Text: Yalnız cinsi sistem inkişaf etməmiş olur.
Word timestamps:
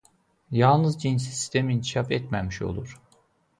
Yalnız 0.51 1.01
cinsi 1.01 1.31
sistem 1.35 1.69
inkişaf 1.69 2.11
etməmiş 2.11 2.61
olur. 2.61 3.01